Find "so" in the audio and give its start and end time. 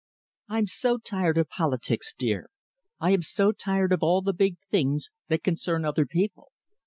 0.65-0.97, 3.21-3.51